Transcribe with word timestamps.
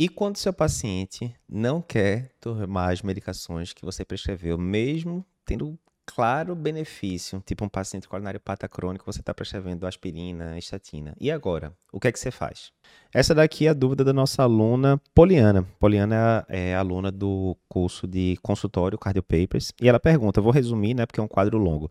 E 0.00 0.08
quando 0.08 0.36
seu 0.36 0.52
paciente 0.52 1.34
não 1.48 1.82
quer 1.82 2.30
tomar 2.40 2.92
as 2.92 3.02
medicações 3.02 3.72
que 3.72 3.84
você 3.84 4.04
prescreveu, 4.04 4.56
mesmo 4.56 5.26
tendo 5.44 5.76
claro 6.06 6.54
benefício, 6.54 7.42
tipo 7.44 7.64
um 7.64 7.68
paciente 7.68 8.06
coronário 8.06 8.38
pata 8.38 8.68
crônico, 8.68 9.04
você 9.04 9.18
está 9.18 9.34
prescrevendo 9.34 9.88
aspirina, 9.88 10.56
estatina. 10.56 11.16
E 11.18 11.32
agora? 11.32 11.76
O 11.92 11.98
que 11.98 12.06
é 12.06 12.12
que 12.12 12.18
você 12.20 12.30
faz? 12.30 12.72
Essa 13.12 13.34
daqui 13.34 13.66
é 13.66 13.70
a 13.70 13.72
dúvida 13.72 14.04
da 14.04 14.12
nossa 14.12 14.42
aluna 14.42 15.00
Poliana. 15.14 15.66
Poliana 15.80 16.44
é, 16.48 16.70
é 16.70 16.76
aluna 16.76 17.10
do 17.10 17.56
curso 17.68 18.06
de 18.06 18.38
consultório 18.42 18.98
Cardio 18.98 19.22
Papers 19.22 19.72
e 19.80 19.88
ela 19.88 19.98
pergunta, 19.98 20.40
vou 20.40 20.52
resumir, 20.52 20.94
né, 20.94 21.06
porque 21.06 21.18
é 21.18 21.22
um 21.22 21.28
quadro 21.28 21.56
longo. 21.56 21.90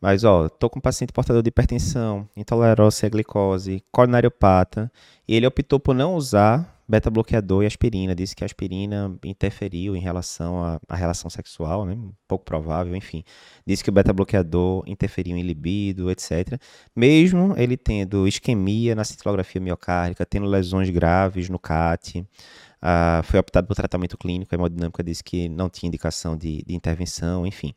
Mas 0.00 0.24
ó, 0.24 0.48
tô 0.48 0.70
com 0.70 0.78
um 0.78 0.82
paciente 0.82 1.12
portador 1.12 1.42
de 1.42 1.48
hipertensão, 1.48 2.28
intolerância 2.36 3.06
à 3.06 3.10
glicose, 3.10 3.82
coronariopata, 3.90 4.90
e 5.26 5.34
ele 5.34 5.46
optou 5.46 5.78
por 5.80 5.94
não 5.94 6.14
usar 6.14 6.72
beta-bloqueador 6.92 7.62
e 7.62 7.66
aspirina. 7.66 8.14
Disse 8.14 8.36
que 8.36 8.44
a 8.44 8.46
aspirina 8.46 9.16
interferiu 9.24 9.96
em 9.96 10.00
relação 10.00 10.78
à, 10.88 10.94
relação 10.94 11.30
sexual, 11.30 11.86
né? 11.86 11.96
pouco 12.28 12.44
provável, 12.44 12.94
enfim. 12.94 13.24
Disse 13.66 13.82
que 13.82 13.90
o 13.90 13.92
beta-bloqueador 13.92 14.84
interferiu 14.86 15.36
em 15.36 15.42
libido, 15.42 16.10
etc. 16.10 16.60
Mesmo 16.94 17.54
ele 17.56 17.76
tendo 17.76 18.28
isquemia 18.28 18.94
na 18.94 19.04
cintilografia 19.04 19.60
miocárdica, 19.60 20.26
tendo 20.32 20.46
lesões 20.46 20.88
graves 20.88 21.50
no 21.50 21.58
CAT, 21.58 22.20
uh, 22.20 23.22
foi 23.24 23.38
optado 23.38 23.66
por 23.66 23.74
tratamento 23.74 24.16
clínico, 24.16 24.54
a 24.54 24.56
hemodinâmica 24.56 25.02
disse 25.02 25.22
que 25.22 25.46
não 25.46 25.68
tinha 25.68 25.88
indicação 25.88 26.34
de, 26.34 26.64
de 26.66 26.74
intervenção, 26.74 27.46
enfim. 27.46 27.74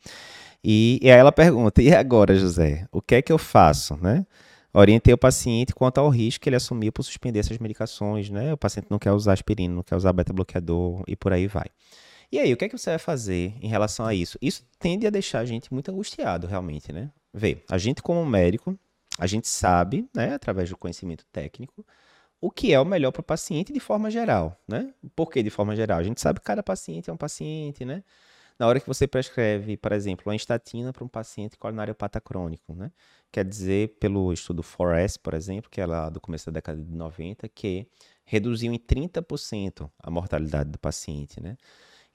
E, 0.64 0.98
e 1.02 1.12
aí 1.12 1.20
ela 1.20 1.34
pergunta, 1.34 1.82
e 1.82 1.94
agora, 1.94 2.34
José, 2.34 2.88
o 2.94 3.02
que 3.02 3.16
é 3.16 3.22
que 3.22 3.32
eu 3.32 3.38
faço, 3.38 3.98
né? 4.02 4.26
orientei 4.74 5.14
o 5.14 5.18
paciente 5.18 5.74
quanto 5.74 6.00
ao 6.00 6.10
risco 6.10 6.42
que 6.42 6.50
ele 6.50 6.56
assumiu 6.56 6.92
por 6.92 7.04
suspender 7.04 7.40
essas 7.40 7.58
medicações, 7.58 8.30
né? 8.30 8.54
O 8.54 8.58
paciente 8.58 8.88
não 8.90 9.00
quer 9.00 9.12
usar 9.14 9.32
aspirina, 9.32 9.74
não 9.74 9.84
quer 9.84 9.96
usar 9.96 10.12
beta-bloqueador 10.12 11.02
e 11.08 11.16
por 11.16 11.32
aí 11.32 11.48
vai. 11.48 11.68
E 12.30 12.40
aí, 12.40 12.52
o 12.52 12.58
que 12.58 12.66
é 12.66 12.70
que 12.70 12.78
você 12.78 12.90
vai 12.90 13.00
fazer 13.00 13.54
em 13.62 13.70
relação 13.70 14.06
a 14.06 14.14
isso? 14.14 14.38
Isso 14.42 14.66
tende 14.78 15.08
a 15.08 15.10
deixar 15.10 15.40
a 15.40 15.46
gente 15.46 15.74
muito 15.74 15.90
angustiado, 15.92 16.46
realmente, 16.46 16.92
né? 16.92 17.10
Vê, 17.34 17.64
a 17.70 17.78
gente 17.78 18.02
como 18.02 18.26
médico, 18.26 18.78
a 19.18 19.28
gente 19.28 19.48
sabe, 19.48 20.10
né, 20.14 20.34
através 20.34 20.70
do 20.70 20.78
conhecimento 20.78 21.26
técnico, 21.32 21.86
o 22.46 22.52
que 22.52 22.72
é 22.72 22.80
o 22.80 22.86
melhor 22.86 23.12
para 23.12 23.22
o 23.22 23.24
paciente 23.24 23.74
de 23.74 23.80
forma 23.80 24.12
geral, 24.12 24.56
né? 24.68 24.94
Por 25.16 25.32
que 25.32 25.42
de 25.42 25.50
forma 25.50 25.76
geral? 25.76 25.98
A 25.98 26.04
gente 26.04 26.22
sabe 26.22 26.40
que 26.40 26.46
cada 26.46 26.62
paciente 26.62 27.10
é 27.10 27.14
um 27.14 27.18
paciente, 27.18 27.84
né? 27.84 28.04
Na 28.60 28.68
hora 28.68 28.80
que 28.80 28.86
você 28.86 29.08
prescreve, 29.08 29.76
por 29.76 29.92
exemplo, 29.92 30.28
uma 30.28 30.36
estatina 30.36 30.94
para 30.94 31.04
um 31.04 31.08
paciente 31.08 31.58
coronariopata 31.58 32.22
crônico, 32.22 32.76
né? 32.76 32.92
Quer 33.32 33.46
dizer, 33.46 33.98
pelo 34.00 34.32
estudo 34.32 34.62
Forest, 34.62 35.20
por 35.22 35.34
exemplo, 35.34 35.72
que 35.72 35.82
é 35.82 35.88
lá 35.88 36.08
do 36.08 36.22
começo 36.22 36.46
da 36.46 36.52
década 36.52 36.84
de 36.84 36.96
90, 36.96 37.50
que 37.50 37.88
reduziu 38.24 38.72
em 38.72 38.78
30% 38.78 39.90
a 39.98 40.12
mortalidade 40.12 40.70
do 40.70 40.78
paciente, 40.78 41.42
né? 41.42 41.58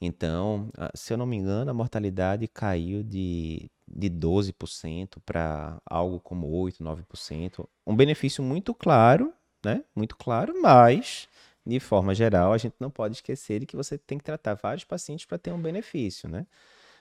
Então, 0.01 0.71
se 0.95 1.13
eu 1.13 1.19
não 1.19 1.27
me 1.27 1.37
engano, 1.37 1.73
a 1.73 1.75
mortalidade 1.75 2.47
caiu 2.47 3.03
de, 3.03 3.69
de 3.87 4.09
12% 4.09 5.19
para 5.27 5.77
algo 5.85 6.21
como 6.21 6.47
8%, 6.47 6.79
9%. 6.81 7.69
Um 7.85 7.97
benefício 7.97 8.45
muito 8.45 8.73
claro, 8.73 9.35
né? 9.65 9.85
Muito 9.95 10.17
claro, 10.17 10.61
mas 10.61 11.29
de 11.67 11.79
forma 11.79 12.15
geral, 12.15 12.53
a 12.53 12.59
gente 12.59 12.75
não 12.81 12.91
pode 12.91 13.17
esquecer 13.17 13.61
de 13.61 13.67
que 13.67 13.77
você 13.77 13.99
tem 13.99 14.19
que 14.19 14.25
tratar 14.25 14.55
vários 14.55 14.85
pacientes 14.85 15.27
para 15.27 15.39
ter 15.39 15.53
um 15.53 15.61
benefício, 15.61 16.29
né? 16.29 16.47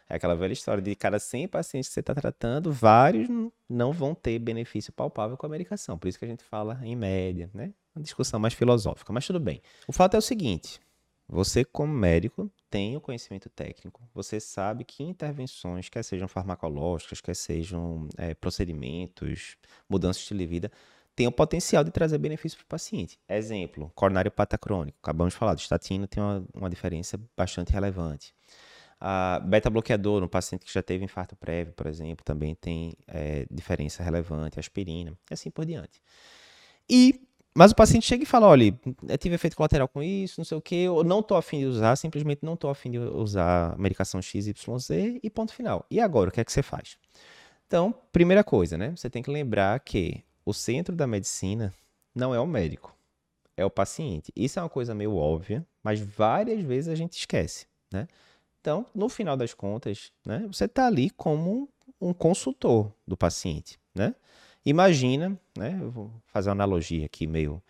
É 0.09 0.15
aquela 0.15 0.35
velha 0.35 0.53
história 0.53 0.81
de 0.81 0.95
cada 0.95 1.19
100 1.19 1.47
pacientes 1.47 1.87
que 1.87 1.93
você 1.93 1.99
está 1.99 2.15
tratando, 2.15 2.71
vários 2.71 3.29
não 3.69 3.93
vão 3.93 4.15
ter 4.15 4.39
benefício 4.39 4.91
palpável 4.91 5.37
com 5.37 5.45
a 5.45 5.49
medicação. 5.49 5.99
Por 5.99 6.07
isso 6.07 6.17
que 6.17 6.25
a 6.25 6.27
gente 6.27 6.43
fala 6.43 6.79
em 6.83 6.95
média, 6.95 7.49
né? 7.53 7.71
Uma 7.95 8.01
discussão 8.01 8.39
mais 8.39 8.55
filosófica, 8.55 9.13
mas 9.13 9.27
tudo 9.27 9.39
bem. 9.39 9.61
O 9.87 9.93
fato 9.93 10.15
é 10.15 10.17
o 10.17 10.21
seguinte: 10.21 10.81
você, 11.27 11.63
como 11.63 11.93
médico, 11.93 12.51
tem 12.71 12.97
o 12.97 13.01
conhecimento 13.01 13.49
técnico, 13.49 14.01
você 14.11 14.39
sabe 14.39 14.83
que 14.83 15.03
intervenções, 15.03 15.87
quer 15.87 16.03
sejam 16.03 16.27
farmacológicas, 16.27 17.21
quer 17.21 17.35
sejam 17.35 18.07
é, 18.17 18.33
procedimentos, 18.33 19.57
mudanças 19.87 20.23
de 20.23 20.45
vida, 20.47 20.71
tem 21.19 21.27
o 21.27 21.31
potencial 21.33 21.83
de 21.83 21.91
trazer 21.91 22.17
benefício 22.17 22.57
para 22.57 22.63
o 22.63 22.67
paciente. 22.67 23.19
Exemplo, 23.27 23.91
coronário 23.93 24.31
pata 24.31 24.57
crônico. 24.57 24.97
Acabamos 25.03 25.33
de 25.33 25.37
falar, 25.37 25.53
do 25.53 25.59
estatina 25.59 26.07
tem 26.07 26.23
uma, 26.23 26.45
uma 26.55 26.69
diferença 26.69 27.19
bastante 27.35 27.73
relevante. 27.73 28.33
Beta-bloqueador, 29.43 30.21
no 30.21 30.29
paciente 30.29 30.65
que 30.65 30.71
já 30.73 30.81
teve 30.81 31.03
infarto 31.03 31.35
prévio, 31.35 31.73
por 31.73 31.87
exemplo, 31.87 32.23
também 32.23 32.55
tem 32.55 32.93
é, 33.05 33.45
diferença 33.51 34.01
relevante, 34.01 34.61
aspirina, 34.61 35.11
e 35.29 35.33
assim 35.33 35.49
por 35.49 35.65
diante. 35.65 36.01
E, 36.89 37.19
mas 37.53 37.73
o 37.73 37.75
paciente 37.75 38.05
chega 38.05 38.23
e 38.23 38.25
fala, 38.25 38.47
olha, 38.47 38.73
eu 39.05 39.17
tive 39.17 39.35
efeito 39.35 39.57
colateral 39.57 39.89
com 39.89 40.01
isso, 40.01 40.39
não 40.39 40.45
sei 40.45 40.57
o 40.57 40.61
que, 40.61 40.83
eu 40.83 41.03
não 41.03 41.19
estou 41.19 41.35
afim 41.35 41.59
de 41.59 41.65
usar, 41.65 41.97
simplesmente 41.97 42.45
não 42.45 42.53
estou 42.53 42.69
afim 42.69 42.91
de 42.91 42.97
usar 42.97 43.77
medicação 43.77 44.21
XYZ 44.21 44.55
e 45.21 45.29
ponto 45.29 45.53
final. 45.53 45.85
E 45.91 45.99
agora, 45.99 46.29
o 46.29 46.31
que 46.31 46.39
é 46.39 46.45
que 46.45 46.51
você 46.51 46.63
faz? 46.63 46.97
Então, 47.67 47.93
primeira 48.13 48.41
coisa, 48.41 48.77
né? 48.77 48.93
Você 48.95 49.09
tem 49.09 49.21
que 49.21 49.29
lembrar 49.29 49.77
que 49.81 50.23
o 50.49 50.53
centro 50.53 50.95
da 50.95 51.05
medicina 51.05 51.71
não 52.13 52.33
é 52.33 52.39
o 52.39 52.47
médico, 52.47 52.95
é 53.55 53.63
o 53.63 53.69
paciente. 53.69 54.31
Isso 54.35 54.57
é 54.57 54.63
uma 54.63 54.69
coisa 54.69 54.95
meio 54.95 55.15
óbvia, 55.15 55.65
mas 55.83 55.99
várias 55.99 56.59
vezes 56.61 56.89
a 56.89 56.95
gente 56.95 57.17
esquece, 57.17 57.67
né? 57.91 58.07
Então, 58.59 58.85
no 58.93 59.07
final 59.07 59.37
das 59.37 59.53
contas, 59.53 60.11
né, 60.25 60.45
você 60.51 60.65
está 60.65 60.87
ali 60.87 61.11
como 61.11 61.69
um 62.01 62.13
consultor 62.13 62.91
do 63.07 63.15
paciente, 63.15 63.79
né? 63.93 64.15
Imagina, 64.65 65.39
né, 65.57 65.77
eu 65.79 65.91
vou 65.91 66.11
fazer 66.25 66.49
uma 66.49 66.55
analogia 66.55 67.05
aqui 67.05 67.27
meio 67.27 67.61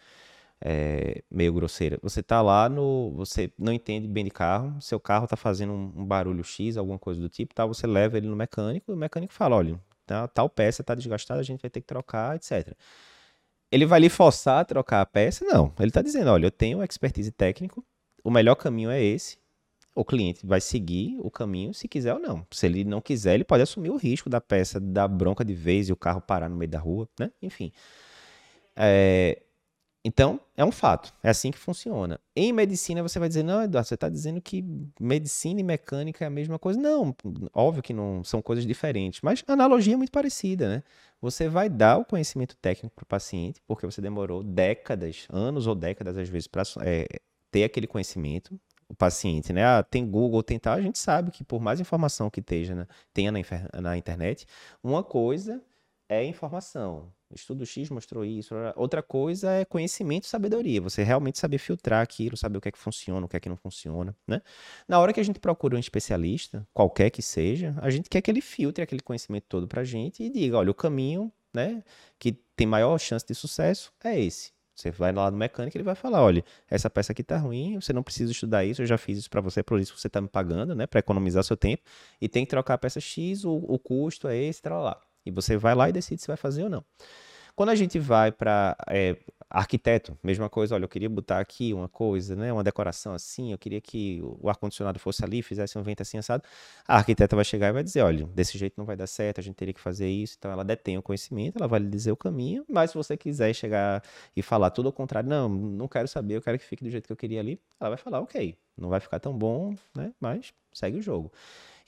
é, 0.62 1.22
meio 1.30 1.54
grosseira. 1.54 2.00
Você 2.02 2.22
está 2.22 2.42
lá 2.42 2.68
no, 2.70 3.12
você 3.12 3.52
não 3.58 3.72
entende 3.74 4.08
bem 4.08 4.24
de 4.24 4.32
carro, 4.32 4.82
seu 4.82 5.00
carro 5.00 5.26
está 5.26 5.36
fazendo 5.36 5.74
um, 5.74 5.94
um, 5.98 6.06
barulho 6.06 6.44
X, 6.44 6.78
alguma 6.78 7.00
coisa 7.00 7.20
do 7.20 7.30
tipo, 7.30 7.54
tá? 7.54 7.66
Você 7.66 7.86
leva 7.86 8.18
ele 8.18 8.28
no 8.28 8.36
mecânico, 8.36 8.92
e 8.92 8.94
o 8.94 8.98
mecânico 8.98 9.34
fala, 9.34 9.56
olha, 9.58 9.80
tal 10.28 10.50
peça 10.50 10.82
está 10.82 10.96
desgastada, 10.96 11.40
a 11.40 11.44
gente 11.44 11.62
vai 11.62 11.70
ter 11.70 11.82
que 11.82 11.88
trocar, 11.88 12.36
etc. 12.36 12.74
Ele 13.72 13.86
vai 13.86 14.00
lhe 14.00 14.10
forçar 14.10 14.62
a 14.62 14.66
trocar 14.66 15.02
a 15.02 15.06
peça? 15.06 15.46
Não. 15.46 15.74
Ele 15.80 15.90
está 15.90 16.02
dizendo, 16.02 16.32
olha, 16.32 16.48
eu 16.48 16.52
tenho 16.52 16.84
expertise 16.84 17.32
técnico, 17.32 17.86
o 18.24 18.32
melhor 18.32 18.56
caminho 18.56 18.90
é 18.90 19.02
esse, 19.02 19.38
o 19.96 20.06
cliente 20.06 20.46
vai 20.46 20.62
seguir 20.62 21.18
o 21.20 21.30
caminho 21.30 21.74
se 21.74 21.88
quiser 21.88 22.14
ou 22.14 22.20
não. 22.20 22.46
Se 22.52 22.66
ele 22.66 22.84
não 22.84 23.02
quiser, 23.02 23.36
ele 23.36 23.44
pode 23.44 23.64
assumir 23.64 23.90
o 23.90 23.98
risco 23.98 24.30
da 24.30 24.40
peça 24.40 24.80
dar 24.80 25.08
bronca 25.08 25.44
de 25.44 25.54
vez 25.54 25.90
e 25.90 25.94
o 25.94 25.96
carro 25.96 26.22
parar 26.22 26.50
no 26.50 26.56
meio 26.56 26.72
da 26.72 26.80
rua, 26.80 27.08
né? 27.20 27.32
Enfim. 27.42 27.72
É, 28.76 29.42
então, 30.04 30.40
é 30.56 30.64
um 30.64 30.72
fato. 30.72 31.14
É 31.22 31.30
assim 31.30 31.52
que 31.52 31.58
funciona. 31.58 32.20
Em 32.34 32.54
medicina, 32.54 33.04
você 33.04 33.20
vai 33.20 33.28
dizer, 33.28 33.44
não, 33.44 33.62
Eduardo, 33.62 33.88
você 33.88 33.96
está 33.96 34.08
dizendo 34.08 34.42
que 34.42 34.64
medicina 35.00 35.60
e 35.60 35.64
mecânica 35.64 36.24
é 36.24 36.28
a 36.28 36.30
mesma 36.30 36.58
coisa. 36.58 36.80
Não, 36.80 37.14
óbvio 37.54 37.84
que 37.84 37.94
não 37.94 38.24
são 38.24 38.42
coisas 38.42 38.66
diferentes, 38.66 39.20
mas 39.22 39.44
a 39.46 39.54
analogia 39.54 39.96
é 39.96 39.98
muito 39.98 40.12
parecida, 40.12 40.70
né? 40.70 40.84
Você 41.22 41.50
vai 41.50 41.70
dar 41.70 41.98
o 41.98 42.06
conhecimento 42.06 42.56
técnico 42.62 42.96
para 42.96 43.04
o 43.04 43.08
paciente, 43.08 43.62
porque 43.68 43.86
você 43.86 44.02
demorou 44.02 44.42
décadas, 44.42 45.28
anos 45.30 45.68
ou 45.68 45.76
décadas, 45.76 46.18
às 46.18 46.30
vezes, 46.30 46.48
para 46.48 46.64
é, 46.82 47.06
ter 47.52 47.66
aquele 47.66 47.88
conhecimento. 47.88 48.60
O 48.88 48.96
paciente, 48.96 49.54
né? 49.54 49.64
Ah, 49.64 49.84
tem 49.84 50.04
Google, 50.10 50.42
tem 50.42 50.58
tal. 50.58 50.74
A 50.74 50.82
gente 50.82 50.98
sabe 50.98 51.30
que 51.30 51.44
por 51.44 51.62
mais 51.62 51.80
informação 51.80 52.28
que 52.28 52.40
esteja, 52.40 52.74
né, 52.74 52.88
tenha 53.14 53.32
na, 53.32 53.40
na 53.80 53.96
internet, 53.96 54.48
uma 54.84 55.04
coisa 55.04 55.62
é 56.10 56.26
informação 56.26 57.14
estudo 57.36 57.66
X 57.66 57.90
mostrou 57.90 58.26
isso. 58.26 58.56
Outra 58.76 59.02
coisa 59.02 59.52
é 59.52 59.66
conhecimento 59.66 60.26
e 60.26 60.28
sabedoria. 60.28 60.82
Você 60.82 61.04
realmente 61.04 61.38
saber 61.38 61.58
filtrar 61.58 62.02
aquilo, 62.02 62.36
saber 62.36 62.58
o 62.58 62.62
que 62.62 62.70
é 62.70 62.72
que 62.72 62.78
funciona, 62.78 63.26
o 63.26 63.30
que 63.30 63.38
é 63.38 63.40
que 63.40 63.50
não 63.50 63.58
funciona, 63.58 64.16
né? 64.28 64.42
Na 64.88 65.00
hora 65.00 65.14
que 65.14 65.20
a 65.20 65.24
gente 65.24 65.40
procura 65.40 65.76
um 65.76 65.80
especialista, 65.80 66.68
qualquer 66.74 67.10
que 67.10 67.22
seja, 67.22 67.76
a 67.82 67.90
gente 67.90 68.10
quer 68.10 68.22
que 68.22 68.32
ele 68.32 68.42
filtre 68.42 68.84
aquele 68.84 69.02
conhecimento 69.02 69.46
todo 69.48 69.68
pra 69.68 69.84
gente 69.84 70.24
e 70.24 70.30
diga, 70.30 70.58
olha, 70.58 70.72
o 70.72 70.74
caminho, 70.74 71.32
né, 71.54 71.84
que 72.18 72.34
tem 72.56 72.68
maior 72.68 72.98
chance 73.00 73.26
de 73.26 73.36
sucesso 73.36 73.92
é 74.04 74.20
esse. 74.20 74.52
Você 74.76 74.92
vai 74.92 75.12
lá 75.12 75.30
no 75.30 75.38
mecânico, 75.38 75.76
ele 75.76 75.84
vai 75.84 75.96
falar, 75.96 76.22
olha, 76.24 76.44
essa 76.70 76.90
peça 76.90 77.12
aqui 77.12 77.22
tá 77.22 77.38
ruim, 77.38 77.76
você 77.82 77.92
não 77.92 78.02
precisa 78.02 78.32
estudar 78.32 78.64
isso, 78.64 78.82
eu 78.82 78.86
já 78.86 78.98
fiz 78.98 79.18
isso 79.18 79.30
para 79.30 79.42
você, 79.42 79.62
por 79.62 79.78
isso 79.78 79.94
você 79.98 80.08
tá 80.08 80.22
me 80.22 80.30
pagando, 80.30 80.74
né, 80.74 80.88
para 80.88 81.00
economizar 81.00 81.44
seu 81.44 81.58
tempo, 81.58 81.84
e 82.22 82.30
tem 82.30 82.46
que 82.46 82.50
trocar 82.50 82.76
a 82.76 82.78
peça 82.78 83.00
X, 83.02 83.44
o, 83.44 83.56
o 83.56 83.78
custo 83.78 84.30
é 84.30 84.38
esse, 84.38 84.62
tá 84.62 84.78
lá. 84.80 84.98
E 85.30 85.32
você 85.32 85.58
vai 85.58 85.74
lá 85.76 85.90
e 85.90 85.92
decide 85.92 86.22
se 86.22 86.28
vai 86.28 86.38
fazer 86.38 86.64
ou 86.64 86.70
não. 86.70 86.84
Quando 87.56 87.70
a 87.70 87.76
gente 87.76 88.00
vai 88.00 88.32
para 88.32 88.78
é, 88.88 89.18
arquiteto, 89.50 90.18
mesma 90.24 90.48
coisa, 90.48 90.76
olha, 90.76 90.86
eu 90.86 90.88
queria 90.88 91.10
botar 91.10 91.40
aqui 91.40 91.74
uma 91.74 91.90
coisa, 91.90 92.34
né, 92.34 92.54
uma 92.54 92.64
decoração 92.64 93.14
assim, 93.14 93.52
eu 93.52 93.58
queria 93.58 93.82
que 93.82 94.22
o 94.24 94.48
ar-condicionado 94.48 95.00
fosse 95.00 95.26
ali, 95.26 95.42
fizesse 95.42 95.78
um 95.78 95.82
vento 95.82 96.02
assim 96.02 96.18
assado. 96.18 96.44
A 96.88 96.96
arquiteta 96.96 97.36
vai 97.36 97.44
chegar 97.44 97.68
e 97.68 97.74
vai 97.74 97.84
dizer, 97.84 98.02
olha, 98.02 98.26
desse 98.28 98.58
jeito 98.58 98.76
não 98.78 98.86
vai 98.86 98.96
dar 98.96 99.08
certo, 99.08 99.40
a 99.40 99.44
gente 99.44 99.56
teria 99.56 99.74
que 99.74 99.80
fazer 99.82 100.08
isso. 100.08 100.36
Então 100.38 100.50
ela 100.52 100.64
detém 100.64 100.98
o 100.98 101.02
conhecimento, 101.02 101.58
ela 101.58 101.68
vai 101.68 101.80
lhe 101.80 101.90
dizer 101.90 102.12
o 102.12 102.16
caminho, 102.16 102.64
mas 102.70 102.92
se 102.92 102.98
você 102.98 103.18
quiser 103.18 103.54
chegar 103.54 104.02
e 104.36 104.42
falar 104.42 104.70
tudo 104.70 104.88
ao 104.88 104.94
contrário, 104.94 105.30
não, 105.30 105.50
não 105.50 105.88
quero 105.90 106.08
saber, 106.08 106.36
eu 106.36 106.42
quero 106.42 106.58
que 106.58 106.64
fique 106.64 106.84
do 106.84 106.90
jeito 106.90 107.08
que 107.08 107.12
eu 107.12 107.18
queria 107.18 107.40
ali, 107.42 107.60
ela 107.80 107.90
vai 107.90 107.98
falar, 107.98 108.22
ok, 108.22 108.56
não 108.78 108.88
vai 108.88 109.00
ficar 109.02 109.20
tão 109.20 109.38
bom, 109.38 109.76
né, 109.94 110.14
mas 110.20 110.54
segue 110.72 111.00
o 111.00 111.02
jogo. 111.02 111.30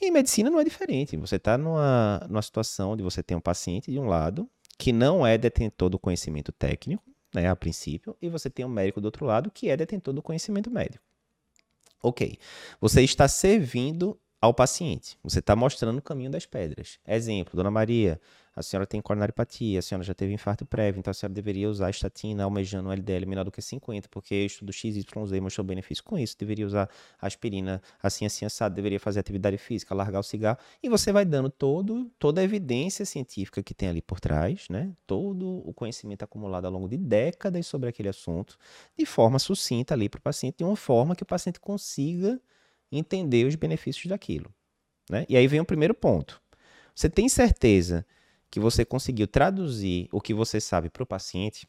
Em 0.01 0.09
medicina 0.09 0.50
não 0.50 0.59
é 0.59 0.63
diferente. 0.63 1.15
Você 1.18 1.36
está 1.36 1.57
numa, 1.57 2.25
numa 2.27 2.42
situação 2.42 2.92
onde 2.92 3.03
você 3.03 3.21
tem 3.21 3.38
um 3.38 3.42
paciente 3.42 3.92
de 3.92 4.00
um 4.00 4.06
lado 4.06 4.50
que 4.77 4.92
não 4.92 5.25
é 5.25 5.38
detentor 5.38 5.89
do 5.89 6.00
conhecimento 6.00 6.51
técnico, 6.51 7.03
né, 7.33 7.48
a 7.48 7.56
princípio, 7.56 8.18
e 8.19 8.27
você 8.27 8.50
tem 8.50 8.65
um 8.65 8.69
médico 8.69 9.00
do 9.00 9.06
outro 9.06 9.25
lado 9.25 9.51
que 9.51 9.69
é 9.69 9.77
detentor 9.77 10.12
do 10.13 10.21
conhecimento 10.21 10.71
médico. 10.71 11.03
Ok. 12.01 12.38
Você 12.80 13.03
está 13.03 13.27
servindo 13.27 14.19
ao 14.42 14.54
paciente. 14.56 15.18
Você 15.24 15.38
está 15.38 15.56
mostrando 15.56 16.00
o 16.00 16.02
caminho 16.02 16.32
das 16.32 16.48
pedras. 16.48 16.98
Exemplo, 17.08 17.56
Dona 17.56 17.70
Maria, 17.70 18.20
a 18.56 18.64
senhora 18.64 18.88
tem 18.88 19.00
coronariopatia, 19.00 19.80
a 19.80 19.82
senhora 19.82 20.04
já 20.04 20.16
teve 20.16 20.34
infarto 20.34 20.66
prévio, 20.66 21.00
então 21.00 21.12
a 21.12 21.14
senhora 21.14 21.34
deveria 21.34 21.70
usar 21.70 21.92
estatina 21.92 22.44
almejando 22.44 22.90
um 22.90 22.92
LDL 22.92 23.26
menor 23.26 23.46
do 23.46 23.52
que 23.52 23.62
50, 23.62 24.10
porque 24.10 24.44
o 24.44 24.46
estudo 24.46 24.74
XYZ 24.74 25.06
mostrou 25.42 25.64
benefício 25.64 26.04
com 26.04 26.18
isso, 26.18 26.36
deveria 26.38 26.66
usar 26.66 26.90
aspirina 27.22 27.82
assim, 28.02 28.26
assim, 28.26 28.44
assado, 28.44 28.76
deveria 28.76 29.00
fazer 29.00 29.20
atividade 29.20 29.58
física, 29.58 29.96
largar 29.96 30.20
o 30.20 30.24
cigarro, 30.24 30.58
e 30.84 30.90
você 30.90 31.14
vai 31.14 31.24
dando 31.24 31.50
todo, 31.50 32.12
toda 32.20 32.42
a 32.42 32.44
evidência 32.44 33.06
científica 33.06 33.64
que 33.64 33.76
tem 33.76 33.90
ali 33.90 34.02
por 34.02 34.20
trás, 34.20 34.68
né? 34.70 34.92
todo 35.06 35.62
o 35.66 35.74
conhecimento 35.74 36.24
acumulado 36.24 36.66
ao 36.66 36.72
longo 36.72 36.90
de 36.90 36.98
décadas 36.98 37.68
sobre 37.68 37.88
aquele 37.88 38.10
assunto, 38.10 38.58
de 38.98 39.06
forma 39.06 39.40
sucinta 39.40 39.94
ali 39.94 40.10
para 40.10 40.18
o 40.18 40.22
paciente, 40.22 40.58
de 40.58 40.64
uma 40.64 40.76
forma 40.76 41.16
que 41.16 41.24
o 41.24 41.28
paciente 41.28 41.60
consiga 41.60 42.42
entender 42.92 43.46
os 43.46 43.56
benefícios 43.56 44.08
daquilo. 44.08 44.54
Né? 45.10 45.26
E 45.30 45.38
aí 45.38 45.48
vem 45.48 45.60
o 45.60 45.66
primeiro 45.66 45.94
ponto. 45.94 46.42
Você 46.96 47.10
tem 47.10 47.30
certeza 47.30 48.06
que 48.50 48.60
você 48.60 48.84
conseguiu 48.84 49.28
traduzir 49.28 50.10
o 50.12 50.20
que 50.20 50.34
você 50.34 50.60
sabe 50.60 50.90
para 50.90 51.04
o 51.04 51.06
paciente, 51.06 51.68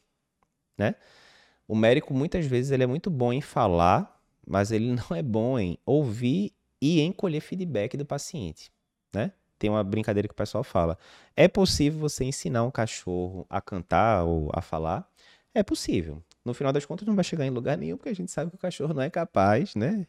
né? 0.77 0.95
O 1.67 1.75
médico 1.75 2.13
muitas 2.13 2.45
vezes 2.45 2.71
ele 2.71 2.83
é 2.83 2.87
muito 2.87 3.09
bom 3.09 3.31
em 3.31 3.41
falar, 3.41 4.21
mas 4.45 4.71
ele 4.71 4.91
não 5.09 5.15
é 5.15 5.21
bom 5.21 5.57
em 5.57 5.77
ouvir 5.85 6.51
e 6.81 6.99
em 6.99 7.11
colher 7.11 7.41
feedback 7.41 7.95
do 7.95 8.05
paciente, 8.05 8.69
né? 9.13 9.31
Tem 9.57 9.69
uma 9.69 9.83
brincadeira 9.83 10.27
que 10.27 10.33
o 10.33 10.35
pessoal 10.35 10.63
fala: 10.63 10.97
é 11.37 11.47
possível 11.47 11.97
você 11.99 12.25
ensinar 12.25 12.63
um 12.63 12.71
cachorro 12.71 13.45
a 13.49 13.61
cantar 13.61 14.25
ou 14.25 14.51
a 14.53 14.61
falar? 14.61 15.09
É 15.53 15.63
possível. 15.63 16.21
No 16.43 16.53
final 16.53 16.73
das 16.73 16.85
contas, 16.85 17.07
não 17.07 17.15
vai 17.15 17.23
chegar 17.23 17.45
em 17.45 17.49
lugar 17.49 17.77
nenhum, 17.77 17.95
porque 17.95 18.09
a 18.09 18.15
gente 18.15 18.29
sabe 18.29 18.49
que 18.51 18.55
o 18.57 18.59
cachorro 18.59 18.93
não 18.93 19.01
é 19.01 19.09
capaz, 19.09 19.73
né? 19.75 20.05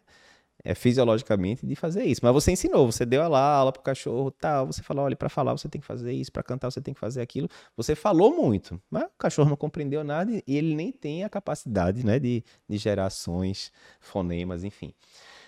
É, 0.63 0.75
fisiologicamente 0.75 1.67
de 1.67 1.75
fazer 1.75 2.05
isso. 2.05 2.21
Mas 2.23 2.33
você 2.33 2.53
ensinou, 2.53 2.91
você 2.91 3.05
deu 3.05 3.27
lá 3.29 3.41
a 3.41 3.57
aula 3.57 3.73
pro 3.73 3.83
cachorro, 3.83 4.31
tal, 4.31 4.67
você 4.67 4.83
falou, 4.83 5.05
olha, 5.05 5.17
para 5.17 5.29
falar 5.29 5.53
você 5.53 5.69
tem 5.69 5.81
que 5.81 5.87
fazer 5.87 6.13
isso, 6.13 6.31
para 6.31 6.43
cantar 6.43 6.71
você 6.71 6.81
tem 6.81 6.95
que 6.95 7.01
fazer 7.01 7.21
aquilo. 7.21 7.49
Você 7.77 7.95
falou 7.95 8.35
muito, 8.35 8.81
mas 8.91 9.05
o 9.05 9.19
cachorro 9.19 9.49
não 9.49 9.57
compreendeu 9.57 10.05
nada 10.05 10.31
e 10.47 10.57
ele 10.57 10.75
nem 10.75 10.93
tem 10.93 11.25
a 11.25 11.29
capacidade, 11.29 12.05
né, 12.05 12.19
de, 12.19 12.45
de 12.69 12.77
gerações, 12.77 13.73
fonemas, 14.01 14.65
enfim. 14.65 14.95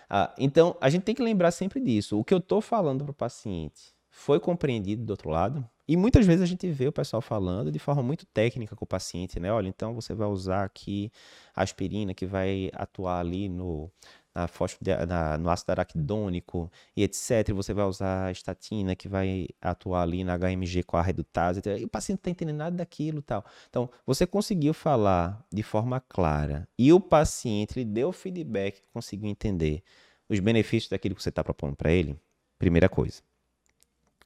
Ah, 0.09 0.33
então, 0.39 0.77
a 0.81 0.89
gente 0.89 1.03
tem 1.03 1.15
que 1.15 1.23
lembrar 1.23 1.51
sempre 1.51 1.81
disso. 1.81 2.19
O 2.19 2.25
que 2.25 2.33
eu 2.33 2.39
estou 2.39 2.61
falando 2.61 3.05
para 3.05 3.11
o 3.11 3.15
paciente 3.15 3.95
foi 4.09 4.39
compreendido 4.39 5.05
do 5.05 5.11
outro 5.11 5.31
lado? 5.31 5.69
E 5.89 5.97
muitas 5.97 6.27
vezes 6.27 6.43
a 6.43 6.47
gente 6.47 6.69
vê 6.69 6.89
o 6.89 6.93
pessoal 6.93 7.21
falando 7.21 7.71
de 7.71 7.79
forma 7.79 8.03
muito 8.03 8.27
técnica 8.27 8.75
com 8.75 8.85
o 8.85 8.89
paciente, 8.89 9.39
né? 9.39 9.53
Olha, 9.53 9.69
então 9.69 9.95
você 9.95 10.15
vai 10.15 10.27
usar 10.27 10.65
aqui 10.65 11.13
aspirina 11.55 12.13
que 12.13 12.27
vai 12.27 12.71
atuar 12.75 13.21
ali 13.21 13.49
no, 13.49 13.91
na 14.37 15.07
na, 15.07 15.39
no 15.39 15.49
ácido 15.49 15.73
araquidônico 15.73 16.71
e 16.95 17.03
etc. 17.03 17.53
Você 17.55 17.73
vai 17.73 17.87
usar 17.87 18.27
a 18.27 18.31
estatina 18.31 18.95
que 18.95 19.09
vai 19.09 19.49
atuar 19.61 20.03
ali 20.03 20.23
na 20.23 20.37
HMG 20.37 20.83
com 20.83 20.99
a 20.99 21.03
redutase. 21.03 21.63
E 21.65 21.85
o 21.85 21.89
paciente 21.89 22.19
não 22.19 22.21
está 22.21 22.31
entendendo 22.31 22.57
nada 22.59 22.77
daquilo 22.77 23.23
tal. 23.23 23.45
Então, 23.71 23.89
você 24.05 24.27
conseguiu 24.27 24.75
falar 24.75 25.43
de 25.51 25.63
forma 25.63 26.01
clara 26.01 26.69
e 26.79 26.93
o 26.93 27.01
paciente 27.01 27.79
lhe 27.79 27.85
deu 27.85 28.13
feedback, 28.13 28.83
conseguiu 28.93 29.31
entender 29.31 29.83
os 30.29 30.39
benefícios 30.41 30.91
daquilo 30.91 31.15
que 31.15 31.23
você 31.23 31.31
está 31.31 31.43
propondo 31.43 31.75
para 31.75 31.91
ele. 31.91 32.19
Primeira 32.59 32.89
coisa. 32.89 33.23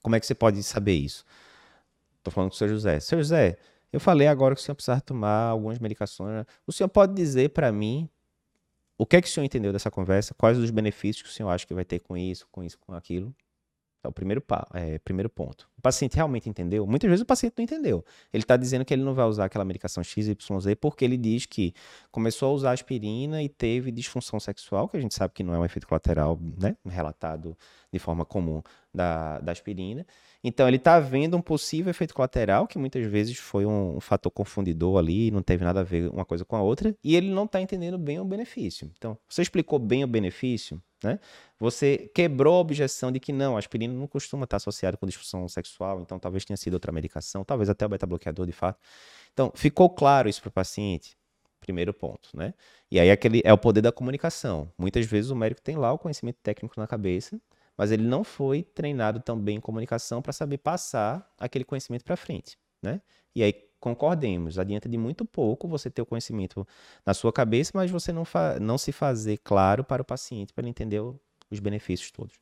Como 0.03 0.17
é 0.17 0.21
que 0.21 0.27
você 0.27 0.35
pode 0.35 0.63
saber 0.63 0.95
isso? 0.95 1.25
Estou 2.19 2.33
falando 2.33 2.51
com 2.51 2.55
o 2.57 2.59
senhor 2.59 2.71
José. 2.71 3.01
Senhor 3.01 3.23
José, 3.23 3.59
eu 3.93 4.01
falei 4.01 4.27
agora 4.27 4.55
que 4.55 4.61
o 4.61 4.65
senhor 4.65 4.75
precisa 4.75 5.01
tomar 5.01 5.49
algumas 5.49 5.79
medicações. 5.79 6.33
Né? 6.33 6.47
O 6.67 6.73
senhor 6.73 6.89
pode 6.89 7.15
dizer 7.15 7.51
para 7.51 7.71
mim 7.71 8.09
o 9.01 9.07
que 9.07 9.17
é 9.17 9.23
que 9.23 9.29
o 9.29 9.31
senhor 9.31 9.47
entendeu 9.47 9.73
dessa 9.73 9.91
conversa? 9.91 10.35
Quais 10.35 10.59
os 10.59 10.71
benefícios 10.71 11.23
que 11.23 11.31
o 11.31 11.33
senhor 11.33 11.49
acha 11.49 11.67
que 11.67 11.73
vai 11.73 11.87
ter 11.87 12.01
com 12.01 12.19
isso, 12.19 12.47
com 12.53 12.63
isso, 12.63 12.79
com 12.79 12.93
aquilo? 12.93 13.35
É 14.05 14.09
o 14.09 14.13
primeiro, 14.13 14.45
é, 14.75 14.99
primeiro 14.99 15.31
ponto. 15.31 15.71
O 15.79 15.81
paciente 15.81 16.17
realmente 16.17 16.51
entendeu? 16.51 16.87
Muitas 16.87 17.09
vezes 17.09 17.23
o 17.23 17.27
paciente 17.27 17.55
não 17.57 17.65
entendeu. 17.65 18.05
Ele 18.31 18.43
está 18.43 18.59
dizendo 18.59 18.85
que 18.85 18.93
ele 18.93 19.03
não 19.03 19.15
vai 19.15 19.25
usar 19.25 19.47
aquela 19.47 19.65
medicação 19.65 20.05
XYZ 20.05 20.37
porque 20.79 21.03
ele 21.03 21.17
diz 21.17 21.47
que 21.47 21.73
começou 22.11 22.51
a 22.51 22.53
usar 22.53 22.73
aspirina 22.73 23.43
e 23.43 23.49
teve 23.49 23.91
disfunção 23.91 24.39
sexual, 24.39 24.87
que 24.87 24.99
a 24.99 25.01
gente 25.01 25.15
sabe 25.15 25.33
que 25.33 25.43
não 25.43 25.55
é 25.55 25.59
um 25.59 25.65
efeito 25.65 25.87
colateral 25.87 26.39
né, 26.59 26.77
relatado 26.87 27.57
de 27.91 27.99
forma 27.99 28.27
comum 28.27 28.63
da, 28.93 29.39
da 29.41 29.53
aspirina. 29.53 30.07
Então, 30.43 30.67
ele 30.67 30.79
está 30.79 30.99
vendo 30.99 31.37
um 31.37 31.43
possível 31.43 31.91
efeito 31.91 32.15
colateral, 32.15 32.67
que 32.67 32.79
muitas 32.79 33.07
vezes 33.07 33.37
foi 33.39 33.67
um, 33.67 33.97
um, 33.97 34.01
fator 34.01 34.33
confundidor 34.33 34.99
ali, 34.99 35.31
não 35.31 35.43
teve 35.43 35.65
nada 35.65 35.81
a 35.81 35.83
ver 35.83 36.09
uma 36.11 36.25
coisa 36.25 36.45
com 36.45 36.57
a 36.57 36.63
outra, 36.63 36.97
e 37.05 37.15
ele 37.15 37.31
não 37.31 37.45
está 37.45 37.61
entendendo 37.61 37.99
bem 37.99 38.19
o 38.19 38.25
benefício. 38.25 38.91
Então, 38.97 39.19
você 39.29 39.43
explicou 39.43 39.79
bem 39.79 40.03
o 40.03 40.07
benefício, 40.07 40.83
né? 41.05 41.19
Você 41.59 42.11
quebrou 42.15 42.57
a 42.57 42.61
objeção 42.61 43.13
de 43.13 43.21
que 43.21 43.33
não, 43.33 43.57
aspirina 43.57 43.93
não 43.93 44.07
costuma 44.07 44.45
estar 44.45 44.57
associada 44.57 44.97
com 44.97 45.07
disfunção 45.07 45.47
sexual, 45.47 46.01
então 46.01 46.19
talvez 46.19 46.45
tenha 46.45 46.57
sido 46.57 46.75
outra 46.75 46.91
medicação, 46.91 47.45
talvez 47.45 47.69
até 47.69 47.85
o 47.85 47.89
beta-bloqueador 47.89 48.47
de 48.47 48.53
fato. 48.53 48.79
Então, 49.33 49.53
ficou 49.55 49.91
claro 49.91 50.29
isso 50.29 50.41
para 50.41 50.49
o 50.49 50.53
paciente? 50.53 51.19
Primeiro 51.61 51.93
ponto, 51.93 52.31
né? 52.35 52.55
E 52.91 52.99
aí 52.99 53.11
aquele 53.11 53.43
é 53.45 53.53
o 53.53 53.59
poder 53.59 53.83
da 53.83 53.93
comunicação. 53.93 54.73
Muitas 54.79 55.05
vezes 55.05 55.31
o 55.31 55.37
médico 55.37 55.61
tem 55.61 55.77
lá 55.77 55.93
o 55.93 55.99
conhecimento 55.99 56.39
técnico 56.43 56.81
na 56.81 56.87
cabeça, 56.87 57.39
mas 57.77 57.91
ele 57.91 58.03
não 58.03 58.23
foi 58.25 58.63
treinado 58.63 59.21
tão 59.21 59.39
bem 59.39 59.57
em 59.57 59.61
comunicação 59.61 60.21
para 60.21 60.33
saber 60.33 60.59
passar 60.59 61.33
aquele 61.39 61.65
conhecimento 61.65 62.05
para 62.05 62.17
frente, 62.17 62.59
né? 62.83 63.01
E 63.35 63.43
aí 63.43 63.55
concordemos, 63.81 64.59
adianta 64.59 64.89
de 64.89 64.99
muito 64.99 65.25
pouco 65.25 65.67
você 65.67 65.91
ter 65.91 66.03
o 66.03 66.07
conhecimento 66.07 66.67
na 67.05 67.15
sua 67.15 67.33
cabeça, 67.33 67.73
mas 67.75 67.91
você 67.91 68.13
não, 68.13 68.25
não 68.61 68.77
se 68.77 68.93
fazer 68.93 69.39
claro 69.39 69.83
para 69.83 70.03
o 70.03 70.05
paciente 70.05 70.53
para 70.53 70.63
ele 70.63 70.71
entender 70.71 71.01
o, 71.01 71.19
os 71.51 71.59
benefícios 71.59 72.11
todos. 72.11 72.35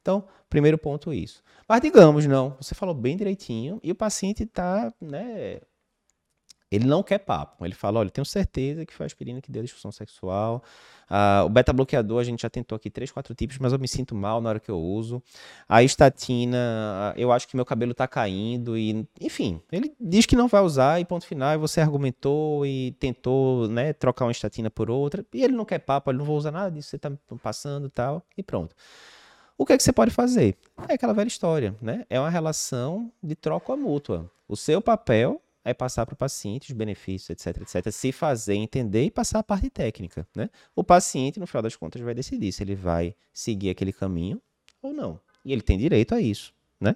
Então, 0.00 0.24
primeiro 0.48 0.78
ponto 0.78 1.12
isso. 1.12 1.42
Mas 1.68 1.80
digamos, 1.80 2.26
não, 2.26 2.56
você 2.60 2.74
falou 2.74 2.94
bem 2.94 3.16
direitinho 3.16 3.80
e 3.82 3.90
o 3.90 3.94
paciente 3.94 4.44
está, 4.44 4.92
né, 5.00 5.60
ele 6.74 6.86
não 6.86 7.02
quer 7.02 7.18
papo. 7.18 7.64
Ele 7.64 7.74
fala: 7.74 8.00
olha, 8.00 8.10
tenho 8.10 8.24
certeza 8.24 8.84
que 8.84 8.92
foi 8.92 9.04
a 9.04 9.06
aspirina 9.06 9.40
que 9.40 9.50
deu 9.50 9.62
disfunção 9.62 9.92
sexual. 9.92 10.62
Ah, 11.08 11.42
o 11.44 11.48
beta-bloqueador, 11.48 12.20
a 12.20 12.24
gente 12.24 12.42
já 12.42 12.50
tentou 12.50 12.74
aqui 12.76 12.90
três, 12.90 13.10
quatro 13.10 13.34
tipos, 13.34 13.58
mas 13.58 13.72
eu 13.72 13.78
me 13.78 13.86
sinto 13.86 14.14
mal 14.14 14.40
na 14.40 14.48
hora 14.50 14.60
que 14.60 14.70
eu 14.70 14.80
uso. 14.80 15.22
A 15.68 15.82
estatina, 15.82 17.14
eu 17.16 17.30
acho 17.30 17.46
que 17.46 17.54
meu 17.54 17.64
cabelo 17.64 17.92
está 17.92 18.08
caindo. 18.08 18.76
e 18.76 19.06
Enfim, 19.20 19.60
ele 19.70 19.94
diz 20.00 20.26
que 20.26 20.34
não 20.34 20.48
vai 20.48 20.62
usar 20.62 21.00
e 21.00 21.04
ponto 21.04 21.26
final. 21.26 21.54
E 21.54 21.58
você 21.58 21.80
argumentou 21.80 22.66
e 22.66 22.92
tentou 22.98 23.68
né, 23.68 23.92
trocar 23.92 24.24
uma 24.24 24.32
estatina 24.32 24.70
por 24.70 24.90
outra. 24.90 25.24
E 25.32 25.44
ele 25.44 25.54
não 25.54 25.64
quer 25.64 25.78
papo, 25.78 26.10
ele 26.10 26.18
não 26.18 26.24
vai 26.24 26.34
usar 26.34 26.50
nada 26.50 26.70
disso, 26.70 26.88
você 26.88 26.96
está 26.96 27.12
passando 27.42 27.88
tal. 27.88 28.22
E 28.36 28.42
pronto. 28.42 28.74
O 29.56 29.64
que 29.64 29.72
é 29.72 29.76
que 29.76 29.82
você 29.82 29.92
pode 29.92 30.10
fazer? 30.10 30.56
É 30.88 30.94
aquela 30.94 31.12
velha 31.12 31.28
história, 31.28 31.76
né? 31.80 32.04
É 32.10 32.18
uma 32.18 32.30
relação 32.30 33.12
de 33.22 33.36
troca 33.36 33.76
mútua. 33.76 34.28
O 34.48 34.56
seu 34.56 34.82
papel 34.82 35.40
é 35.64 35.72
passar 35.72 36.04
para 36.04 36.12
o 36.12 36.16
paciente 36.16 36.70
os 36.70 36.76
benefícios, 36.76 37.30
etc, 37.30 37.62
etc, 37.62 37.90
se 37.90 38.12
fazer 38.12 38.54
entender 38.54 39.04
e 39.04 39.10
passar 39.10 39.38
a 39.38 39.42
parte 39.42 39.70
técnica, 39.70 40.26
né? 40.36 40.50
O 40.76 40.84
paciente, 40.84 41.40
no 41.40 41.46
final 41.46 41.62
das 41.62 41.74
contas, 41.74 42.02
vai 42.02 42.14
decidir 42.14 42.52
se 42.52 42.62
ele 42.62 42.74
vai 42.74 43.14
seguir 43.32 43.70
aquele 43.70 43.92
caminho 43.92 44.40
ou 44.82 44.92
não. 44.92 45.18
E 45.44 45.52
ele 45.52 45.62
tem 45.62 45.78
direito 45.78 46.14
a 46.14 46.20
isso, 46.20 46.52
né? 46.78 46.94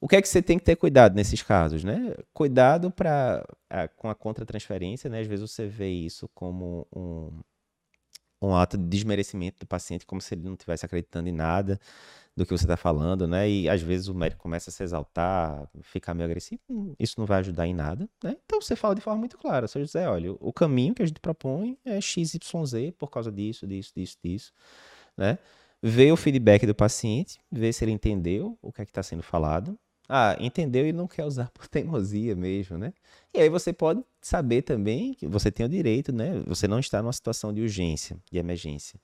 O 0.00 0.06
que 0.06 0.16
é 0.16 0.22
que 0.22 0.28
você 0.28 0.42
tem 0.42 0.58
que 0.58 0.64
ter 0.64 0.76
cuidado 0.76 1.14
nesses 1.14 1.42
casos, 1.42 1.82
né? 1.82 2.14
Cuidado 2.32 2.90
para 2.90 3.44
com 3.96 4.08
a 4.08 4.14
contratransferência, 4.14 5.10
né? 5.10 5.20
Às 5.20 5.26
vezes 5.26 5.50
você 5.50 5.66
vê 5.66 5.88
isso 5.88 6.28
como 6.34 6.86
um, 6.94 7.40
um 8.48 8.56
ato 8.56 8.76
de 8.76 8.84
desmerecimento 8.84 9.58
do 9.60 9.66
paciente, 9.66 10.06
como 10.06 10.20
se 10.20 10.34
ele 10.34 10.42
não 10.42 10.54
estivesse 10.54 10.84
acreditando 10.84 11.28
em 11.28 11.32
nada 11.32 11.78
do 12.36 12.44
que 12.44 12.50
você 12.50 12.64
está 12.64 12.76
falando, 12.76 13.28
né? 13.28 13.48
E 13.48 13.68
às 13.68 13.80
vezes 13.80 14.08
o 14.08 14.14
médico 14.14 14.42
começa 14.42 14.70
a 14.70 14.72
se 14.72 14.82
exaltar, 14.82 15.68
ficar 15.82 16.14
meio 16.14 16.28
agressivo, 16.28 16.60
hum, 16.68 16.94
isso 16.98 17.14
não 17.18 17.26
vai 17.26 17.38
ajudar 17.38 17.66
em 17.66 17.74
nada, 17.74 18.08
né? 18.22 18.36
Então 18.44 18.60
você 18.60 18.74
fala 18.74 18.94
de 18.94 19.00
forma 19.00 19.20
muito 19.20 19.38
clara, 19.38 19.68
seu 19.68 19.80
José, 19.80 20.08
olha, 20.08 20.32
o 20.40 20.52
caminho 20.52 20.94
que 20.94 21.02
a 21.02 21.06
gente 21.06 21.20
propõe 21.20 21.78
é 21.84 22.00
XYZ 22.00 22.92
por 22.98 23.08
causa 23.08 23.30
disso, 23.30 23.66
disso, 23.66 23.92
disso, 23.94 24.16
disso, 24.22 24.52
né? 25.16 25.38
Vê 25.82 26.10
o 26.10 26.16
feedback 26.16 26.66
do 26.66 26.74
paciente, 26.74 27.38
vê 27.52 27.72
se 27.72 27.84
ele 27.84 27.92
entendeu 27.92 28.58
o 28.62 28.72
que 28.72 28.82
é 28.82 28.84
que 28.84 28.90
está 28.90 29.02
sendo 29.02 29.22
falado. 29.22 29.78
Ah, 30.08 30.36
entendeu 30.40 30.86
e 30.86 30.92
não 30.92 31.06
quer 31.06 31.24
usar 31.24 31.50
por 31.54 31.68
teimosia 31.68 32.34
mesmo, 32.34 32.78
né? 32.78 32.92
E 33.34 33.40
aí 33.40 33.48
você 33.48 33.72
pode 33.72 34.02
saber 34.24 34.62
também 34.62 35.12
que 35.12 35.26
você 35.26 35.50
tem 35.50 35.66
o 35.66 35.68
direito, 35.68 36.10
né? 36.10 36.42
Você 36.46 36.66
não 36.66 36.78
está 36.78 37.02
numa 37.02 37.12
situação 37.12 37.52
de 37.52 37.60
urgência, 37.60 38.16
de 38.32 38.38
emergência. 38.38 38.98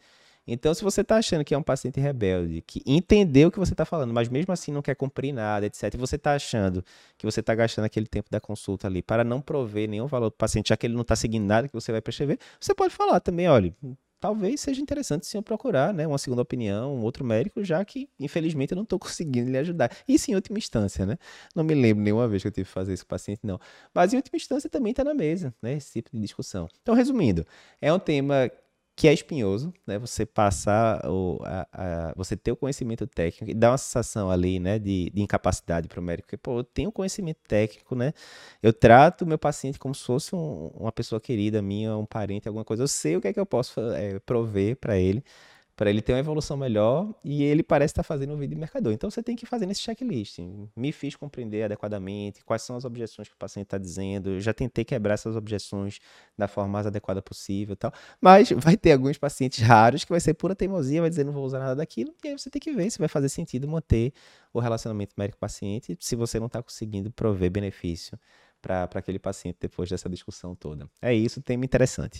Então, 0.47 0.73
se 0.73 0.83
você 0.83 1.03
está 1.03 1.17
achando 1.17 1.45
que 1.45 1.55
é 1.55 1.59
um 1.59 1.63
paciente 1.63 2.01
rebelde, 2.01 2.63
que 2.63 2.83
entendeu 2.87 3.49
o 3.49 3.53
que 3.53 3.59
você 3.59 3.75
está 3.75 3.85
falando, 3.85 4.15
mas 4.15 4.31
mesmo 4.31 4.51
assim 4.51 4.73
não 4.73 4.81
quer 4.81 4.95
cumprir 4.97 5.33
nada, 5.33 5.67
etc., 5.67 5.93
e 5.93 5.99
você 5.99 6.17
está 6.17 6.35
achando 6.35 6.83
que 7.19 7.27
você 7.27 7.41
está 7.41 7.55
gastando 7.55 7.85
aquele 7.85 8.07
tempo 8.07 8.31
da 8.31 8.41
consulta 8.41 8.87
ali 8.87 9.03
para 9.03 9.23
não 9.23 9.43
prover 9.43 9.91
nenhum 9.91 10.07
valor 10.07 10.31
para 10.31 10.37
o 10.37 10.39
paciente, 10.39 10.71
já 10.71 10.77
que 10.77 10.87
ele 10.87 10.95
não 10.95 11.03
está 11.03 11.15
seguindo 11.15 11.45
nada 11.45 11.69
que 11.69 11.75
você 11.75 11.93
vai 11.93 12.01
prescrever, 12.01 12.39
você 12.59 12.75
pode 12.75 12.95
falar 12.95 13.21
também, 13.21 13.47
olha, 13.47 13.75
talvez 14.21 14.61
seja 14.61 14.81
interessante 14.81 15.27
sim 15.27 15.39
eu 15.39 15.43
procurar, 15.43 15.93
né, 15.95 16.07
uma 16.07 16.19
segunda 16.19 16.43
opinião, 16.43 16.95
um 16.95 17.03
outro 17.03 17.25
médico, 17.25 17.65
já 17.65 17.85
que, 17.85 18.09
infelizmente, 18.19 18.73
eu 18.73 18.77
não 18.77 18.85
estou 18.85 18.99
conseguindo 19.01 19.51
lhe 19.51 19.59
ajudar. 19.59 19.91
Isso 20.07 20.31
em 20.31 20.35
última 20.35 20.59
instância, 20.59 21.07
né? 21.07 21.19
Não 21.55 21.65
me 21.65 21.75
lembro 21.75 22.05
nenhuma 22.05 22.29
vez 22.29 22.43
que 22.43 22.49
eu 22.49 22.53
tive 22.53 22.67
que 22.67 22.73
fazer 22.73 22.93
isso 22.93 23.05
com 23.05 23.09
o 23.09 23.11
paciente, 23.11 23.41
não. 23.43 23.59
Mas 23.95 24.13
em 24.13 24.17
última 24.17 24.37
instância 24.37 24.69
também 24.69 24.91
está 24.91 25.03
na 25.03 25.15
mesa, 25.15 25.55
né, 25.63 25.75
esse 25.75 25.93
tipo 25.93 26.11
de 26.13 26.21
discussão. 26.21 26.69
Então, 26.83 26.95
resumindo, 26.95 27.47
é 27.81 27.93
um 27.93 27.99
tema 27.99 28.51
que 29.01 29.09
é 29.09 29.15
espinhoso, 29.15 29.73
né? 29.87 29.99
Você 29.99 30.27
passar 30.27 31.01
o, 31.09 31.41
a, 31.43 31.67
a, 31.73 32.15
você 32.15 32.37
ter 32.37 32.53
o 32.53 32.57
conhecimento 32.57 33.07
técnico 33.07 33.51
e 33.51 33.55
dá 33.55 33.71
uma 33.71 33.79
sensação 33.79 34.31
ali, 34.31 34.61
né, 34.61 34.79
de, 34.79 35.09
de 35.09 35.23
incapacidade 35.23 35.89
para 35.89 35.99
o 35.99 36.03
médico, 36.03 36.27
porque 36.27 36.37
pô, 36.37 36.59
eu 36.59 36.65
tenho 36.65 36.93
conhecimento 36.93 37.39
técnico, 37.49 37.95
né? 37.95 38.13
Eu 38.63 38.75
trato 38.75 39.23
o 39.23 39.27
meu 39.27 39.39
paciente 39.39 39.79
como 39.79 39.95
se 39.95 40.05
fosse 40.05 40.37
um, 40.37 40.67
uma 40.75 40.93
pessoa 40.93 41.19
querida 41.19 41.63
minha, 41.63 41.97
um 41.97 42.05
parente, 42.05 42.47
alguma 42.47 42.63
coisa. 42.63 42.83
Eu 42.83 42.89
sei 42.89 43.17
o 43.17 43.23
que 43.23 43.29
é 43.29 43.33
que 43.33 43.41
eu 43.41 43.47
posso 43.47 43.81
é, 43.81 44.19
prover 44.19 44.77
para 44.77 44.99
ele 44.99 45.25
para 45.81 45.89
ele 45.89 46.03
ter 46.03 46.13
uma 46.13 46.19
evolução 46.19 46.59
melhor 46.59 47.11
e 47.25 47.43
ele 47.43 47.63
parece 47.63 47.93
estar 47.93 48.03
fazendo 48.03 48.35
um 48.35 48.37
vídeo 48.37 48.55
de 48.55 48.61
mercador. 48.61 48.93
Então 48.93 49.11
você 49.11 49.23
tem 49.23 49.35
que 49.35 49.47
fazer 49.47 49.67
esse 49.71 49.81
checklist. 49.81 50.39
Me 50.77 50.93
fiz 50.93 51.17
compreender 51.17 51.63
adequadamente 51.63 52.45
quais 52.45 52.61
são 52.61 52.77
as 52.77 52.85
objeções 52.85 53.29
que 53.29 53.35
o 53.35 53.39
paciente 53.39 53.65
está 53.65 53.79
dizendo. 53.79 54.29
Eu 54.29 54.41
já 54.41 54.53
tentei 54.53 54.85
quebrar 54.85 55.15
essas 55.15 55.37
objeções 55.37 55.99
da 56.37 56.47
forma 56.47 56.71
mais 56.71 56.87
adequada 56.87 57.23
possível, 57.23 57.75
tal. 57.77 57.91
Mas 58.21 58.51
vai 58.51 58.77
ter 58.77 58.93
alguns 58.93 59.17
pacientes 59.17 59.65
raros 59.65 60.05
que 60.05 60.11
vai 60.13 60.21
ser 60.21 60.35
pura 60.35 60.55
teimosia, 60.55 61.01
vai 61.01 61.09
dizer 61.09 61.25
não 61.25 61.33
vou 61.33 61.47
usar 61.47 61.61
nada 61.61 61.77
daquilo. 61.77 62.13
E 62.23 62.29
aí 62.29 62.39
você 62.39 62.51
tem 62.51 62.61
que 62.61 62.73
ver 62.73 62.91
se 62.91 62.99
vai 62.99 63.09
fazer 63.09 63.31
sentido 63.31 63.67
manter 63.67 64.13
o 64.53 64.61
relacionamento 64.61 65.15
médico-paciente 65.17 65.97
se 65.99 66.15
você 66.15 66.39
não 66.39 66.49
está 66.49 66.63
conseguindo 66.63 67.11
prover 67.11 67.51
benefício 67.51 68.19
para 68.61 68.85
aquele 68.95 69.19
paciente 69.19 69.57
depois 69.59 69.89
dessa 69.89 70.09
discussão 70.09 70.55
toda. 70.55 70.87
É 71.01 71.15
isso, 71.15 71.41
tema 71.41 71.65
interessante. 71.65 72.19